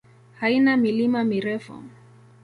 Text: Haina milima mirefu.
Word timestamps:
Haina 0.39 0.77
milima 0.77 1.23
mirefu. 1.23 1.83